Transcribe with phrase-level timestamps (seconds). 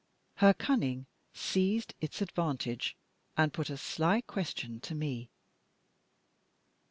[0.37, 2.97] Her cunning seized its advantage
[3.37, 5.29] and put a sly question to me.